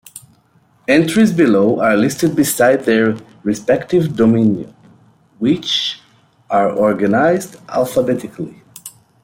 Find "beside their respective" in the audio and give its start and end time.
2.35-4.15